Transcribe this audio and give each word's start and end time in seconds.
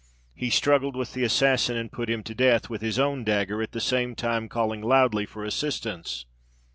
He 0.33 0.49
struggled 0.49 0.95
with 0.95 1.13
the 1.13 1.23
assassin, 1.23 1.77
and 1.77 1.91
put 1.91 2.09
him 2.09 2.23
to 2.23 2.33
death 2.33 2.71
with 2.71 2.81
his 2.81 2.97
own 2.97 3.23
dagger, 3.23 3.61
at 3.61 3.71
the 3.71 3.79
same 3.79 4.15
time 4.15 4.49
calling 4.49 4.81
loudly 4.81 5.27
for 5.27 5.43
assistance. 5.43 6.25